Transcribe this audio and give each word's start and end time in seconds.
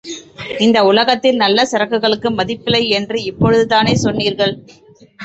இந்த 0.59 0.83
உலகத்தில் 0.83 1.35
நல்ல 1.35 1.65
சரக்குகளுக்கு 1.71 2.29
மதிப்பில்லை 2.29 2.87
என்று 2.89 3.17
இப் 3.23 3.39
பொழுதுதானே 3.39 3.93
சொன்னீர்கள். 3.95 4.53